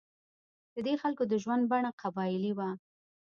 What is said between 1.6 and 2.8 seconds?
بڼه قبایلي وه.